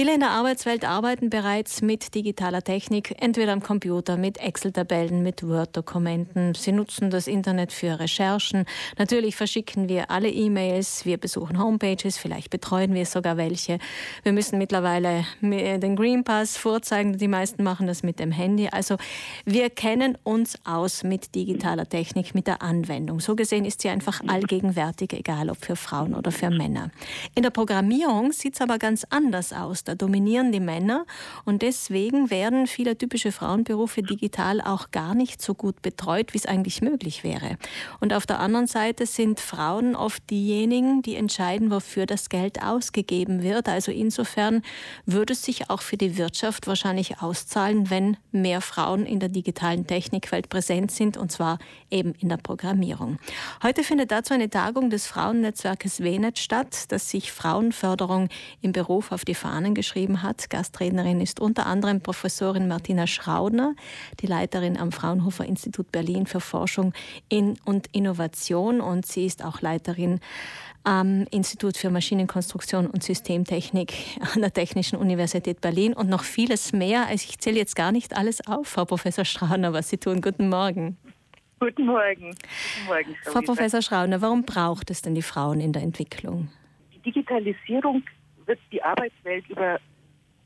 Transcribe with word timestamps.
Viele 0.00 0.14
in 0.14 0.20
der 0.20 0.30
Arbeitswelt 0.30 0.86
arbeiten 0.86 1.28
bereits 1.28 1.82
mit 1.82 2.14
digitaler 2.14 2.62
Technik, 2.62 3.14
entweder 3.20 3.52
am 3.52 3.62
Computer, 3.62 4.16
mit 4.16 4.38
Excel-Tabellen, 4.38 5.22
mit 5.22 5.46
Word-Dokumenten. 5.46 6.54
Sie 6.54 6.72
nutzen 6.72 7.10
das 7.10 7.26
Internet 7.26 7.70
für 7.70 8.00
Recherchen. 8.00 8.64
Natürlich 8.96 9.36
verschicken 9.36 9.90
wir 9.90 10.10
alle 10.10 10.30
E-Mails, 10.30 11.04
wir 11.04 11.18
besuchen 11.18 11.62
Homepages, 11.62 12.16
vielleicht 12.16 12.48
betreuen 12.48 12.94
wir 12.94 13.04
sogar 13.04 13.36
welche. 13.36 13.78
Wir 14.22 14.32
müssen 14.32 14.56
mittlerweile 14.56 15.26
den 15.42 15.96
Green 15.96 16.24
Pass 16.24 16.56
vorzeigen. 16.56 17.18
Die 17.18 17.28
meisten 17.28 17.62
machen 17.62 17.86
das 17.86 18.02
mit 18.02 18.20
dem 18.20 18.32
Handy. 18.32 18.70
Also 18.72 18.96
wir 19.44 19.68
kennen 19.68 20.16
uns 20.22 20.58
aus 20.64 21.04
mit 21.04 21.34
digitaler 21.34 21.86
Technik, 21.86 22.34
mit 22.34 22.46
der 22.46 22.62
Anwendung. 22.62 23.20
So 23.20 23.36
gesehen 23.36 23.66
ist 23.66 23.82
sie 23.82 23.90
einfach 23.90 24.22
allgegenwärtig, 24.26 25.12
egal 25.12 25.50
ob 25.50 25.62
für 25.62 25.76
Frauen 25.76 26.14
oder 26.14 26.32
für 26.32 26.48
Männer. 26.48 26.90
In 27.34 27.42
der 27.42 27.50
Programmierung 27.50 28.32
sieht 28.32 28.54
es 28.54 28.62
aber 28.62 28.78
ganz 28.78 29.04
anders 29.10 29.52
aus. 29.52 29.84
Da 29.90 29.96
dominieren 29.96 30.52
die 30.52 30.60
Männer 30.60 31.04
und 31.44 31.62
deswegen 31.62 32.30
werden 32.30 32.68
viele 32.68 32.96
typische 32.96 33.32
Frauenberufe 33.32 34.04
digital 34.04 34.60
auch 34.60 34.92
gar 34.92 35.16
nicht 35.16 35.42
so 35.42 35.52
gut 35.52 35.82
betreut, 35.82 36.32
wie 36.32 36.38
es 36.38 36.46
eigentlich 36.46 36.80
möglich 36.80 37.24
wäre. 37.24 37.56
Und 37.98 38.12
auf 38.12 38.24
der 38.24 38.38
anderen 38.38 38.68
Seite 38.68 39.04
sind 39.04 39.40
Frauen 39.40 39.96
oft 39.96 40.22
diejenigen, 40.30 41.02
die 41.02 41.16
entscheiden, 41.16 41.72
wofür 41.72 42.06
das 42.06 42.28
Geld 42.28 42.62
ausgegeben 42.62 43.42
wird. 43.42 43.68
Also 43.68 43.90
insofern 43.90 44.62
würde 45.06 45.32
es 45.32 45.42
sich 45.42 45.70
auch 45.70 45.82
für 45.82 45.96
die 45.96 46.16
Wirtschaft 46.16 46.68
wahrscheinlich 46.68 47.20
auszahlen, 47.20 47.90
wenn 47.90 48.16
mehr 48.30 48.60
Frauen 48.60 49.06
in 49.06 49.18
der 49.18 49.28
digitalen 49.28 49.88
Technikwelt 49.88 50.48
präsent 50.50 50.92
sind 50.92 51.16
und 51.16 51.32
zwar 51.32 51.58
eben 51.90 52.14
in 52.20 52.28
der 52.28 52.36
Programmierung. 52.36 53.18
Heute 53.64 53.82
findet 53.82 54.12
dazu 54.12 54.34
eine 54.34 54.50
Tagung 54.50 54.88
des 54.88 55.08
Frauennetzwerkes 55.08 56.00
WENET 56.00 56.38
statt, 56.38 56.84
das 56.92 57.10
sich 57.10 57.32
Frauenförderung 57.32 58.28
im 58.60 58.70
Beruf 58.70 59.10
auf 59.10 59.24
die 59.24 59.34
Fahnen 59.34 59.74
geschrieben 59.80 60.22
hat. 60.22 60.50
Gastrednerin 60.50 61.22
ist 61.22 61.40
unter 61.40 61.64
anderem 61.64 62.02
Professorin 62.02 62.68
Martina 62.68 63.06
Schraudner, 63.06 63.74
die 64.20 64.26
Leiterin 64.26 64.76
am 64.76 64.92
Fraunhofer 64.92 65.46
Institut 65.46 65.90
Berlin 65.90 66.26
für 66.26 66.40
Forschung 66.40 66.92
in 67.30 67.56
und 67.64 67.86
Innovation 67.92 68.82
und 68.82 69.06
sie 69.06 69.24
ist 69.24 69.42
auch 69.42 69.62
Leiterin 69.62 70.20
am 70.84 71.26
Institut 71.30 71.78
für 71.78 71.88
Maschinenkonstruktion 71.88 72.88
und 72.88 73.02
Systemtechnik 73.02 73.94
an 74.34 74.42
der 74.42 74.52
Technischen 74.52 74.98
Universität 74.98 75.62
Berlin 75.62 75.94
und 75.94 76.10
noch 76.10 76.24
vieles 76.24 76.74
mehr. 76.74 77.06
Also 77.06 77.26
ich 77.30 77.38
zähle 77.38 77.56
jetzt 77.56 77.74
gar 77.74 77.90
nicht 77.90 78.14
alles 78.14 78.46
auf, 78.46 78.68
Frau 78.68 78.84
Professor 78.84 79.24
Schraudner, 79.24 79.72
was 79.72 79.88
Sie 79.88 79.96
tun. 79.96 80.20
Guten 80.20 80.50
Morgen. 80.50 80.98
Guten 81.58 81.86
Morgen. 81.86 82.32
Guten 82.32 82.86
Morgen 82.86 83.16
Frau, 83.22 83.32
Frau 83.32 83.40
Professor 83.40 83.80
Schraudner, 83.80 84.20
warum 84.20 84.44
braucht 84.44 84.90
es 84.90 85.00
denn 85.00 85.14
die 85.14 85.22
Frauen 85.22 85.58
in 85.60 85.72
der 85.72 85.80
Entwicklung? 85.80 86.48
Die 86.92 87.00
Digitalisierung 87.00 88.02
wird 88.50 88.58
die 88.72 88.82
Arbeitswelt 88.82 89.48
über 89.48 89.78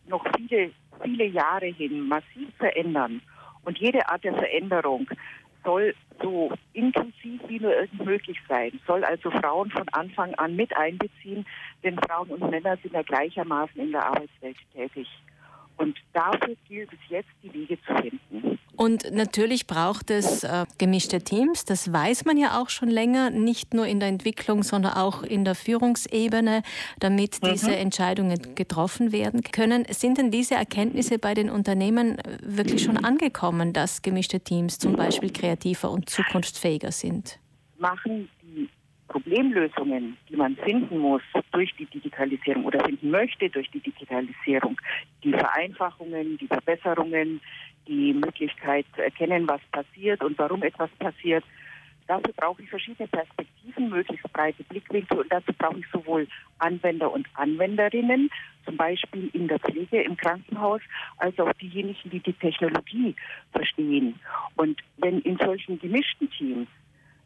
noch 0.06 0.22
viele, 0.36 0.70
viele 1.02 1.24
Jahre 1.24 1.66
hin 1.66 2.06
massiv 2.06 2.54
verändern. 2.58 3.22
Und 3.64 3.78
jede 3.78 4.06
Art 4.10 4.22
der 4.24 4.34
Veränderung 4.34 5.08
soll 5.64 5.94
so 6.22 6.52
inklusiv 6.74 7.40
wie 7.48 7.58
nur 7.58 7.74
irgend 7.74 8.04
möglich 8.04 8.38
sein, 8.46 8.78
soll 8.86 9.02
also 9.04 9.30
Frauen 9.30 9.70
von 9.70 9.88
Anfang 9.92 10.34
an 10.34 10.54
mit 10.54 10.76
einbeziehen, 10.76 11.46
denn 11.82 11.98
Frauen 12.06 12.28
und 12.28 12.50
Männer 12.50 12.76
sind 12.82 12.92
ja 12.92 13.00
gleichermaßen 13.00 13.80
in 13.80 13.92
der 13.92 14.04
Arbeitswelt 14.04 14.58
tätig. 14.74 15.08
Und 15.76 15.96
dafür 16.12 16.54
gilt 16.68 16.90
es 16.92 16.98
jetzt, 17.08 17.28
die 17.42 17.52
Wege 17.52 17.78
zu 17.82 17.94
finden. 17.96 18.58
Und 18.76 19.12
natürlich 19.12 19.66
braucht 19.66 20.10
es 20.10 20.44
äh, 20.44 20.66
gemischte 20.78 21.20
Teams. 21.20 21.64
Das 21.64 21.92
weiß 21.92 22.24
man 22.24 22.36
ja 22.36 22.60
auch 22.60 22.70
schon 22.70 22.88
länger, 22.88 23.30
nicht 23.30 23.72
nur 23.72 23.86
in 23.86 24.00
der 24.00 24.08
Entwicklung, 24.08 24.62
sondern 24.62 24.94
auch 24.94 25.22
in 25.22 25.44
der 25.44 25.54
Führungsebene, 25.54 26.62
damit 26.98 27.40
mhm. 27.42 27.52
diese 27.52 27.76
Entscheidungen 27.76 28.54
getroffen 28.54 29.12
werden 29.12 29.42
können. 29.42 29.84
Sind 29.90 30.18
denn 30.18 30.30
diese 30.30 30.54
Erkenntnisse 30.54 31.18
bei 31.18 31.34
den 31.34 31.50
Unternehmen 31.50 32.16
wirklich 32.42 32.82
schon 32.82 32.96
angekommen, 32.96 33.72
dass 33.72 34.02
gemischte 34.02 34.40
Teams 34.40 34.78
zum 34.78 34.96
Beispiel 34.96 35.32
kreativer 35.32 35.90
und 35.90 36.10
zukunftsfähiger 36.10 36.90
sind? 36.92 37.38
Machen 37.78 38.28
die 38.42 38.68
Problemlösungen, 39.14 40.16
die 40.28 40.34
man 40.34 40.56
finden 40.56 40.98
muss 40.98 41.22
durch 41.52 41.72
die 41.76 41.86
Digitalisierung 41.86 42.64
oder 42.64 42.84
finden 42.84 43.12
möchte 43.12 43.48
durch 43.48 43.70
die 43.70 43.78
Digitalisierung, 43.78 44.76
die 45.22 45.30
Vereinfachungen, 45.30 46.36
die 46.38 46.48
Verbesserungen, 46.48 47.40
die 47.86 48.12
Möglichkeit 48.12 48.84
zu 48.96 49.04
erkennen, 49.04 49.46
was 49.46 49.60
passiert 49.70 50.20
und 50.24 50.36
warum 50.36 50.64
etwas 50.64 50.90
passiert. 50.98 51.44
Dafür 52.08 52.34
brauche 52.36 52.62
ich 52.62 52.68
verschiedene 52.68 53.06
Perspektiven, 53.06 53.88
möglichst 53.88 54.32
breite 54.32 54.64
Blickwinkel 54.64 55.20
und 55.20 55.32
dazu 55.32 55.52
brauche 55.56 55.78
ich 55.78 55.86
sowohl 55.92 56.26
Anwender 56.58 57.12
und 57.12 57.28
Anwenderinnen, 57.34 58.30
zum 58.64 58.76
Beispiel 58.76 59.30
in 59.32 59.46
der 59.46 59.60
Pflege 59.60 60.02
im 60.02 60.16
Krankenhaus, 60.16 60.80
als 61.18 61.38
auch 61.38 61.52
diejenigen, 61.52 62.10
die 62.10 62.18
die 62.18 62.32
Technologie 62.32 63.14
verstehen. 63.52 64.18
Und 64.56 64.80
wenn 64.96 65.20
in 65.20 65.38
solchen 65.38 65.78
gemischten 65.78 66.28
Teams 66.32 66.66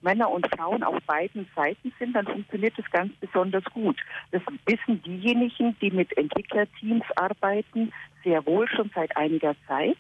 Männer 0.01 0.31
und 0.31 0.47
Frauen 0.55 0.83
auf 0.83 1.01
beiden 1.07 1.49
Seiten 1.55 1.93
sind, 1.99 2.15
dann 2.15 2.27
funktioniert 2.27 2.75
das 2.77 2.91
ganz 2.91 3.13
besonders 3.17 3.65
gut. 3.65 4.01
Das 4.31 4.43
wissen 4.67 5.03
diejenigen, 5.03 5.77
die 5.81 5.91
mit 5.91 6.17
Entwicklerteams 6.17 7.05
arbeiten, 7.17 7.93
sehr 8.23 8.45
wohl 8.47 8.69
schon 8.69 8.91
seit 8.95 9.17
einiger 9.17 9.55
Zeit. 9.67 9.97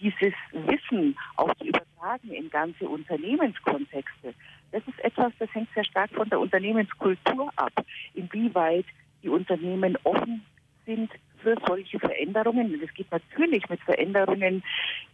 Dieses 0.00 0.34
Wissen 0.52 1.16
auch 1.36 1.54
zu 1.54 1.64
übertragen 1.64 2.30
in 2.30 2.50
ganze 2.50 2.88
Unternehmenskontexte, 2.88 4.34
das 4.72 4.82
ist 4.88 5.04
etwas, 5.04 5.32
das 5.38 5.54
hängt 5.54 5.68
sehr 5.74 5.84
stark 5.84 6.10
von 6.12 6.28
der 6.28 6.40
Unternehmenskultur 6.40 7.52
ab, 7.56 7.72
inwieweit 8.14 8.86
die 9.22 9.28
Unternehmen 9.28 9.96
offen 10.02 10.44
sind 10.86 11.10
für 11.42 11.56
solche 11.66 11.98
Veränderungen. 11.98 12.74
Und 12.74 12.82
es 12.82 12.92
geht 12.94 13.10
natürlich 13.12 13.68
mit 13.68 13.80
Veränderungen 13.82 14.62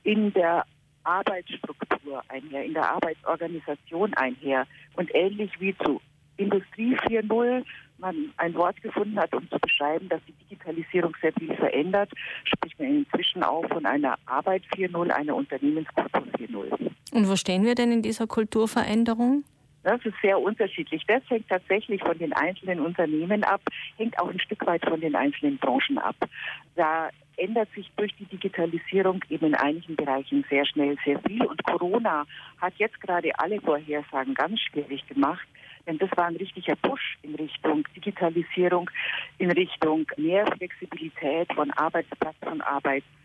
in 0.05 0.33
der 0.33 0.65
Arbeitsstruktur 1.08 2.22
einher, 2.28 2.64
in 2.64 2.74
der 2.74 2.91
Arbeitsorganisation 2.91 4.14
einher. 4.14 4.66
Und 4.94 5.14
ähnlich 5.14 5.50
wie 5.58 5.76
zu 5.78 6.00
Industrie 6.36 6.96
4.0 6.96 7.64
man 7.98 8.32
ein 8.36 8.54
Wort 8.54 8.80
gefunden 8.80 9.19
hat, 9.19 9.34
um 9.34 9.48
zu 9.50 9.58
beschreiben, 9.58 10.08
dass 10.08 10.20
die 10.28 10.32
Digitalisierung 10.44 11.14
sehr 11.20 11.32
viel 11.32 11.54
verändert, 11.56 12.10
spricht 12.44 12.78
man 12.78 12.88
inzwischen 12.88 13.42
auch 13.42 13.66
von 13.69 13.86
einer 13.86 14.16
Arbeit 14.26 14.62
4.0, 14.76 15.10
einer 15.10 15.34
Unternehmenskultur 15.34 16.22
4.0. 16.38 16.91
Und 17.12 17.28
wo 17.28 17.36
stehen 17.36 17.64
wir 17.64 17.75
denn 17.75 17.90
in 17.90 18.02
dieser 18.02 18.26
Kulturveränderung? 18.26 19.44
Das 19.88 20.04
ist 20.04 20.21
sehr 20.21 20.38
unterschiedlich. 20.38 21.03
Das 21.06 21.22
hängt 21.31 21.49
tatsächlich 21.49 22.03
von 22.03 22.19
den 22.19 22.34
einzelnen 22.34 22.81
Unternehmen 22.81 23.43
ab, 23.43 23.62
hängt 23.97 24.19
auch 24.19 24.28
ein 24.28 24.38
Stück 24.38 24.66
weit 24.66 24.84
von 24.84 25.00
den 25.00 25.16
einzelnen 25.16 25.56
Branchen 25.56 25.97
ab. 25.97 26.15
Da 26.76 27.09
ändert 27.38 27.71
sich 27.75 27.91
durch 27.97 28.15
die 28.16 28.26
Digitalisierung 28.26 29.25
eben 29.31 29.47
in 29.47 29.54
einigen 29.54 29.97
Bereichen 29.97 30.44
sehr 30.50 30.66
schnell 30.66 30.99
sehr 31.06 31.19
viel. 31.21 31.43
Und 31.43 31.65
Corona 31.65 32.26
hat 32.60 32.75
jetzt 32.76 33.00
gerade 33.00 33.31
alle 33.38 33.62
Vorhersagen 33.62 34.34
ganz 34.34 34.60
schwierig 34.60 35.06
gemacht. 35.06 35.49
Denn 35.87 35.97
das 35.97 36.10
war 36.16 36.26
ein 36.26 36.37
richtiger 36.37 36.76
Push 36.76 37.16
in 37.22 37.34
Richtung 37.37 37.88
Digitalisierung, 37.97 38.91
in 39.38 39.50
Richtung 39.50 40.05
mehr 40.19 40.44
Flexibilität 40.59 41.50
von 41.55 41.70
Arbeitsplatz 41.70 42.37
und 42.44 42.60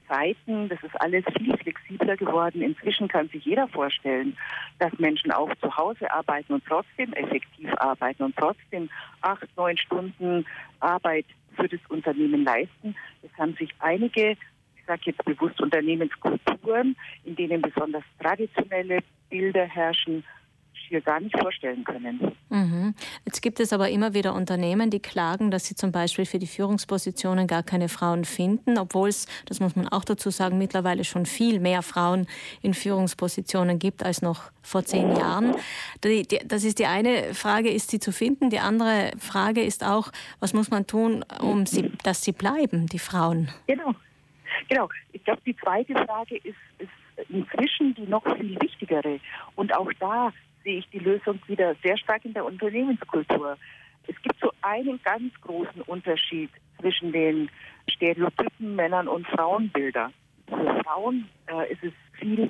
Arbeitszeiten. 0.08 0.70
Das 0.70 0.82
ist 0.84 1.00
alles 1.02 1.24
viel 1.38 1.58
flexibler 1.58 2.18
geworden. 2.18 2.62
Inzwischen 2.62 3.08
kann 3.08 3.30
sich 3.30 3.46
jeder 3.46 3.68
vorstellen, 3.68 4.38
dass 4.80 4.92
Menschen 5.00 5.32
auch 5.32 5.54
zu 5.56 5.76
Hause 5.76 6.12
arbeiten 6.12 6.54
und 6.54 6.64
trotzdem 6.66 7.14
effektiv 7.14 7.70
arbeiten 7.78 8.24
und 8.24 8.36
trotzdem 8.36 8.90
acht, 9.22 9.48
neun 9.58 9.78
Stunden 9.78 10.46
Arbeit 10.80 11.26
für 11.56 11.68
das 11.68 11.80
Unternehmen 11.90 12.44
leisten. 12.44 12.96
Es 13.22 13.32
haben 13.38 13.56
sich 13.56 13.70
einige, 13.80 14.32
ich 14.32 14.86
sage 14.88 15.02
jetzt 15.06 15.24
bewusst 15.26 15.62
Unternehmenskulturen, 15.62 16.96
in 17.24 17.36
denen 17.36 17.62
besonders 17.62 18.04
traditionelle 18.20 19.00
Bilder 19.30 19.66
herrschen, 19.66 20.24
hier 20.88 21.02
gar 21.02 21.20
nicht 21.20 21.38
vorstellen 21.38 21.84
können. 21.84 22.32
Mhm. 22.50 22.94
Jetzt 23.26 23.42
gibt 23.42 23.60
es 23.60 23.74
aber 23.74 23.90
immer 23.90 24.14
wieder 24.14 24.34
Unternehmen, 24.34 24.90
die 24.90 25.00
klagen, 25.00 25.52
dass 25.52 25.66
sie 25.66 25.76
zum 25.76 25.92
Beispiel 25.92 26.26
für 26.26 26.40
die 26.40 26.48
Führungspositionen 26.48 27.48
gar 27.48 27.64
keine 27.64 27.90
Frauen 27.90 28.26
finden, 28.26 28.78
obwohl 28.78 29.10
es, 29.10 29.28
das 29.46 29.60
muss 29.60 29.76
man 29.76 29.88
auch 29.88 30.04
dazu 30.04 30.30
sagen, 30.30 30.58
mittlerweile 30.58 31.04
schon 31.04 31.26
viel 31.26 31.60
mehr 31.60 31.82
Frauen 31.82 32.28
in 32.62 32.74
Führungspositionen 32.74 33.80
gibt 33.80 34.04
als 34.04 34.22
noch 34.22 34.52
vor 34.62 34.84
zehn 34.86 35.16
Jahren. 35.16 35.56
Das 36.48 36.64
ist 36.64 36.80
die 36.80 36.86
eine 36.86 37.34
Frage, 37.34 37.70
ist 37.70 37.92
sie 37.92 38.00
zu 38.00 38.12
finden. 38.12 38.50
Die 38.50 38.60
andere 38.60 39.12
Frage 39.20 39.62
ist 39.62 39.84
auch, 39.84 40.12
was 40.40 40.54
muss 40.54 40.70
man 40.70 40.88
tun, 40.88 41.26
um 41.42 41.66
sie, 41.66 41.92
dass 42.04 42.24
sie 42.24 42.32
bleiben, 42.32 42.88
die 42.88 43.00
Frauen? 43.00 43.50
Genau. 43.68 43.94
Genau. 44.70 44.90
Ich 45.12 45.24
glaube, 45.24 45.42
die 45.46 45.56
zweite 45.58 45.94
Frage 45.94 46.38
ist, 46.38 46.56
ist 46.78 47.30
inzwischen 47.30 47.96
die 47.96 48.08
noch 48.08 48.24
viel 48.38 48.60
wichtigere. 48.62 49.20
Und 49.56 49.76
auch 49.76 49.92
da 50.00 50.32
sehe 50.64 50.80
ich 50.80 50.90
die 50.90 51.00
Lösung 51.00 51.40
wieder 51.48 51.76
sehr 51.84 51.98
stark 51.98 52.26
in 52.26 52.34
der 52.34 52.46
Unternehmenskultur. 52.46 53.58
Es 54.08 54.22
gibt 54.22 54.40
so 54.40 54.52
einen 54.62 55.00
ganz 55.04 55.34
großen 55.42 55.82
Unterschied 55.84 56.50
zwischen 56.80 57.12
den 57.12 57.50
Stereotypen 57.90 58.76
Männern 58.76 59.08
und 59.08 59.28
Frauenbilder. 59.28 60.12
Für 60.48 60.84
Frauen 60.84 61.30
äh, 61.48 61.72
ist 61.72 61.84
es 61.84 61.94
viel 62.20 62.50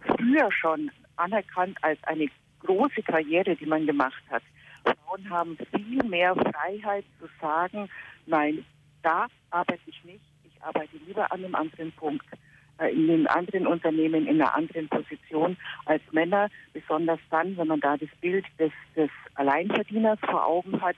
früher 0.00 0.50
schon 0.52 0.90
anerkannt 1.16 1.78
als 1.82 2.02
eine 2.04 2.26
große 2.60 3.02
Karriere, 3.02 3.54
die 3.56 3.66
man 3.66 3.86
gemacht 3.86 4.22
hat. 4.30 4.42
Frauen 4.84 5.30
haben 5.30 5.58
viel 5.74 6.02
mehr 6.04 6.34
Freiheit 6.34 7.04
zu 7.18 7.28
sagen, 7.40 7.88
nein, 8.26 8.64
da 9.02 9.26
arbeite 9.50 9.80
ich 9.86 10.04
nicht. 10.04 10.24
Ich 10.44 10.62
arbeite 10.62 10.96
lieber 11.06 11.30
an 11.30 11.44
einem 11.44 11.54
anderen 11.54 11.92
Punkt, 11.92 12.26
in 12.88 13.10
einem 13.10 13.26
anderen 13.26 13.66
Unternehmen, 13.66 14.26
in 14.26 14.40
einer 14.40 14.54
anderen 14.54 14.88
Position 14.88 15.56
als 15.86 16.02
Männer, 16.12 16.48
besonders 16.72 17.20
dann, 17.30 17.56
wenn 17.56 17.68
man 17.68 17.80
da 17.80 17.96
das 17.96 18.08
Bild 18.20 18.44
des, 18.58 18.72
des 18.96 19.10
Alleinverdieners 19.34 20.18
vor 20.20 20.46
Augen 20.46 20.80
hat, 20.80 20.96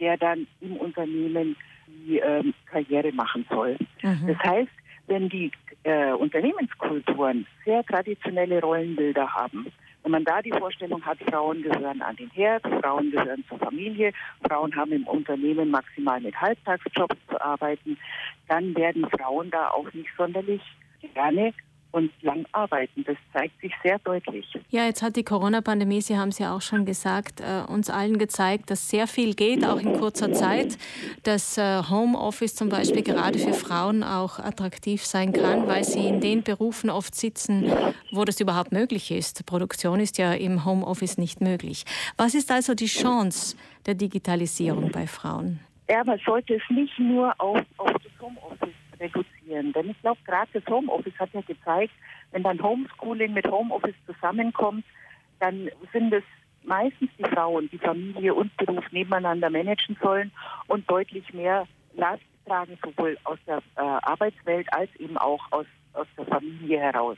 der 0.00 0.16
dann 0.16 0.46
im 0.60 0.76
Unternehmen 0.76 1.56
die 1.86 2.18
ähm, 2.18 2.54
Karriere 2.66 3.12
machen 3.12 3.46
soll. 3.50 3.76
Mhm. 4.02 4.26
Das 4.26 4.38
heißt, 4.38 4.70
wenn 5.06 5.28
die 5.28 5.50
äh, 5.84 6.12
Unternehmenskulturen 6.12 7.46
sehr 7.64 7.84
traditionelle 7.84 8.60
Rollenbilder 8.60 9.32
haben, 9.34 9.66
wenn 10.02 10.12
man 10.12 10.24
da 10.24 10.42
die 10.42 10.52
Vorstellung 10.52 11.02
hat, 11.04 11.18
Frauen 11.30 11.62
gehören 11.62 12.02
an 12.02 12.16
den 12.16 12.30
Herd, 12.30 12.62
Frauen 12.62 13.10
gehören 13.10 13.42
zur 13.48 13.58
Familie, 13.58 14.12
Frauen 14.46 14.74
haben 14.76 14.92
im 14.92 15.06
Unternehmen 15.06 15.70
maximal 15.70 16.20
mit 16.20 16.38
Halbtagsjobs 16.38 17.16
zu 17.28 17.40
arbeiten, 17.40 17.96
dann 18.48 18.76
werden 18.76 19.06
Frauen 19.08 19.50
da 19.50 19.68
auch 19.70 19.90
nicht 19.94 20.10
sonderlich 20.16 20.60
gerne 21.12 21.52
und 21.94 22.10
lang 22.22 22.44
arbeiten. 22.52 23.04
Das 23.04 23.16
zeigt 23.32 23.58
sich 23.60 23.72
sehr 23.82 23.98
deutlich. 24.00 24.46
Ja, 24.70 24.84
jetzt 24.84 25.00
hat 25.00 25.14
die 25.14 25.22
Corona-Pandemie, 25.22 26.00
Sie 26.00 26.18
haben 26.18 26.30
es 26.30 26.40
ja 26.40 26.54
auch 26.54 26.60
schon 26.60 26.84
gesagt, 26.84 27.40
äh, 27.40 27.62
uns 27.70 27.88
allen 27.88 28.18
gezeigt, 28.18 28.70
dass 28.70 28.90
sehr 28.90 29.06
viel 29.06 29.34
geht, 29.34 29.64
auch 29.64 29.78
in 29.78 29.92
kurzer 29.94 30.32
Zeit. 30.32 30.76
Dass 31.22 31.56
äh, 31.56 31.82
Homeoffice 31.88 32.56
zum 32.56 32.68
Beispiel 32.68 33.02
gerade 33.02 33.38
für 33.38 33.52
Frauen 33.52 34.02
auch 34.02 34.40
attraktiv 34.40 35.04
sein 35.04 35.32
kann, 35.32 35.68
weil 35.68 35.84
sie 35.84 36.08
in 36.08 36.20
den 36.20 36.42
Berufen 36.42 36.90
oft 36.90 37.14
sitzen, 37.14 37.70
wo 38.10 38.24
das 38.24 38.40
überhaupt 38.40 38.72
möglich 38.72 39.12
ist. 39.12 39.46
Produktion 39.46 40.00
ist 40.00 40.18
ja 40.18 40.32
im 40.32 40.64
Homeoffice 40.64 41.16
nicht 41.16 41.40
möglich. 41.40 41.84
Was 42.16 42.34
ist 42.34 42.50
also 42.50 42.74
die 42.74 42.86
Chance 42.86 43.56
der 43.86 43.94
Digitalisierung 43.94 44.90
bei 44.90 45.06
Frauen? 45.06 45.60
Ja, 45.88 46.02
man 46.02 46.18
sollte 46.26 46.54
es 46.54 46.62
nicht 46.70 46.98
nur 46.98 47.32
auf, 47.38 47.60
auf 47.76 47.92
das 47.92 48.12
Homeoffice 48.20 48.74
reduzieren. 49.00 49.72
Denn 49.72 49.90
ich 49.90 50.00
glaube, 50.00 50.20
gerade 50.24 50.50
das 50.52 50.66
Homeoffice 50.66 51.18
hat 51.18 51.30
ja 51.32 51.40
gezeigt, 51.42 51.92
wenn 52.32 52.42
dann 52.42 52.62
Homeschooling 52.62 53.32
mit 53.32 53.46
Homeoffice 53.46 53.94
zusammenkommt, 54.06 54.84
dann 55.40 55.70
sind 55.92 56.12
es 56.12 56.24
meistens 56.64 57.10
die 57.18 57.24
Frauen, 57.24 57.68
die 57.70 57.78
Familie 57.78 58.34
und 58.34 58.56
Beruf 58.56 58.84
nebeneinander 58.90 59.50
managen 59.50 59.96
sollen 60.02 60.32
und 60.68 60.90
deutlich 60.90 61.32
mehr 61.32 61.66
Last 61.94 62.22
tragen, 62.46 62.78
sowohl 62.82 63.16
aus 63.24 63.38
der 63.46 63.58
äh, 63.76 63.80
Arbeitswelt 63.80 64.72
als 64.72 64.94
eben 64.96 65.16
auch 65.18 65.40
aus, 65.50 65.66
aus 65.92 66.06
der 66.16 66.26
Familie 66.26 66.80
heraus. 66.80 67.16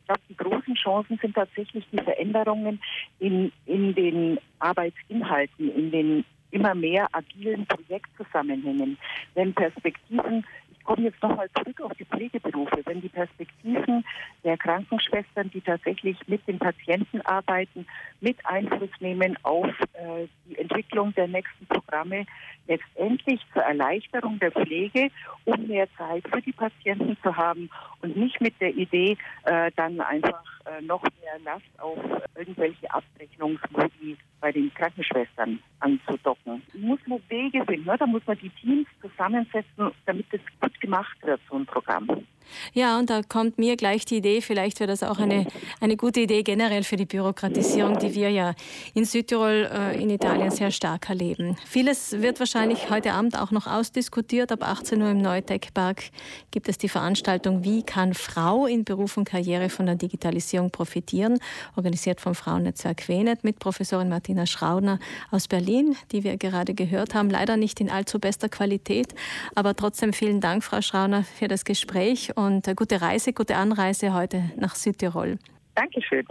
Ich 0.00 0.06
glaube, 0.06 0.20
die 0.28 0.36
großen 0.36 0.74
Chancen 0.76 1.18
sind 1.20 1.34
tatsächlich 1.34 1.84
die 1.90 1.98
Veränderungen 1.98 2.80
in, 3.18 3.52
in 3.66 3.94
den 3.94 4.38
Arbeitsinhalten, 4.60 5.68
in 5.74 5.90
den 5.90 6.24
immer 6.50 6.74
mehr 6.74 7.08
agilen 7.12 7.66
Projektzusammenhängen, 7.66 8.98
wenn 9.34 9.52
Perspektiven 9.52 10.44
komme 10.86 11.02
jetzt 11.02 11.22
nochmal 11.22 11.48
zurück 11.50 11.80
auf 11.82 11.92
die 11.98 12.04
Pflegeberufe. 12.04 12.80
Wenn 12.84 13.02
die 13.02 13.08
Perspektiven 13.08 14.04
der 14.44 14.56
Krankenschwestern, 14.56 15.50
die 15.50 15.60
tatsächlich 15.60 16.16
mit 16.28 16.46
den 16.46 16.58
Patienten 16.58 17.20
arbeiten, 17.22 17.86
mit 18.20 18.38
Einfluss 18.46 18.90
nehmen 19.00 19.36
auf 19.42 19.68
äh, 19.94 20.28
die 20.48 20.56
Entwicklung 20.58 21.12
der 21.14 21.26
nächsten 21.26 21.66
Programme, 21.66 22.24
letztendlich 22.68 23.40
zur 23.52 23.62
Erleichterung 23.62 24.38
der 24.38 24.52
Pflege, 24.52 25.10
um 25.44 25.66
mehr 25.66 25.88
Zeit 25.96 26.24
für 26.28 26.40
die 26.40 26.52
Patienten 26.52 27.16
zu 27.22 27.36
haben 27.36 27.68
und 28.02 28.16
nicht 28.16 28.40
mit 28.40 28.60
der 28.60 28.74
Idee, 28.74 29.16
äh, 29.44 29.70
dann 29.76 30.00
einfach 30.00 30.42
äh, 30.66 30.82
noch 30.82 31.02
mehr 31.02 31.38
Last 31.44 31.64
auf 31.78 31.98
irgendwelche 32.34 32.92
Abrechnungsmodi 32.92 34.16
bei 34.40 34.52
den 34.52 34.72
Krankenschwestern 34.74 35.60
anzudocken. 35.80 36.62
Da 36.72 36.78
muss 36.78 36.98
man 37.06 37.20
Wege 37.28 37.64
finden, 37.64 37.86
ne? 37.86 37.96
da 37.98 38.06
muss 38.06 38.26
man 38.26 38.38
die 38.38 38.50
Teams 38.50 38.86
zusammensetzen, 39.00 39.90
damit 40.06 40.26
es 40.32 40.40
gemacht 40.86 41.18
wird, 41.22 41.40
so 41.50 41.56
ein 41.56 41.66
Programm. 41.66 42.25
Ja, 42.72 42.98
und 42.98 43.10
da 43.10 43.22
kommt 43.22 43.58
mir 43.58 43.76
gleich 43.76 44.04
die 44.04 44.16
Idee, 44.16 44.40
vielleicht 44.40 44.80
wäre 44.80 44.88
das 44.88 45.02
auch 45.02 45.18
eine, 45.18 45.46
eine 45.80 45.96
gute 45.96 46.20
Idee 46.20 46.42
generell 46.42 46.84
für 46.84 46.96
die 46.96 47.06
Bürokratisierung, 47.06 47.98
die 47.98 48.14
wir 48.14 48.30
ja 48.30 48.54
in 48.94 49.04
Südtirol, 49.04 49.70
äh, 49.72 50.00
in 50.00 50.10
Italien 50.10 50.50
sehr 50.50 50.70
stark 50.70 51.08
erleben. 51.08 51.56
Vieles 51.66 52.20
wird 52.20 52.38
wahrscheinlich 52.38 52.90
heute 52.90 53.12
Abend 53.12 53.38
auch 53.38 53.50
noch 53.50 53.66
ausdiskutiert. 53.66 54.52
Ab 54.52 54.62
18 54.62 55.00
Uhr 55.02 55.10
im 55.10 55.18
Neutech-Park 55.18 56.04
gibt 56.50 56.68
es 56.68 56.78
die 56.78 56.88
Veranstaltung 56.88 57.64
Wie 57.64 57.82
kann 57.82 58.14
Frau 58.14 58.66
in 58.66 58.84
Beruf 58.84 59.16
und 59.16 59.24
Karriere 59.24 59.68
von 59.68 59.86
der 59.86 59.96
Digitalisierung 59.96 60.70
profitieren, 60.70 61.38
organisiert 61.76 62.20
vom 62.20 62.34
Frauennetzwerk 62.34 63.08
Wenet 63.08 63.44
mit 63.44 63.58
Professorin 63.58 64.08
Martina 64.08 64.46
Schraudner 64.46 64.98
aus 65.30 65.48
Berlin, 65.48 65.96
die 66.12 66.24
wir 66.24 66.36
gerade 66.36 66.74
gehört 66.74 67.14
haben. 67.14 67.30
Leider 67.30 67.56
nicht 67.56 67.80
in 67.80 67.90
allzu 67.90 68.18
bester 68.18 68.48
Qualität, 68.48 69.14
aber 69.54 69.74
trotzdem 69.74 70.12
vielen 70.12 70.40
Dank, 70.40 70.64
Frau 70.64 70.80
Schraudner, 70.80 71.24
für 71.24 71.48
das 71.48 71.64
Gespräch 71.64 72.36
und 72.46 72.76
gute 72.76 73.00
Reise, 73.00 73.32
gute 73.32 73.56
Anreise 73.56 74.14
heute 74.14 74.50
nach 74.56 74.74
Südtirol. 74.74 75.38
Dankeschön. 75.74 76.24